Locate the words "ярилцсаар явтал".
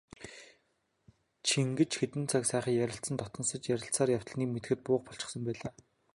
3.75-4.37